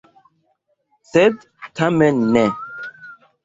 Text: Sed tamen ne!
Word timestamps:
Sed 1.11 1.47
tamen 1.81 2.27
ne! 2.33 2.47